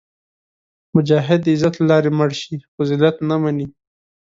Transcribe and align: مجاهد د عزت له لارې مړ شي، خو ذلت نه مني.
مجاهد 0.95 1.39
د 1.43 1.47
عزت 1.55 1.73
له 1.77 1.85
لارې 1.91 2.09
مړ 2.17 2.29
شي، 2.41 2.55
خو 2.71 2.81
ذلت 2.89 3.15
نه 3.29 3.35
مني. 3.43 3.67